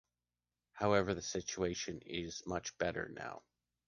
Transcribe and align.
However 0.73 1.13
the 1.13 1.21
situation 1.21 1.99
is 2.01 2.41
much 2.47 2.75
better 2.79 3.09
now. 3.09 3.43